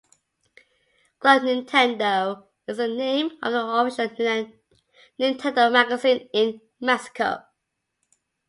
[1.19, 4.49] "Club Nintendo" is the name of the official
[5.19, 7.43] Nintendo magazine in Mexico.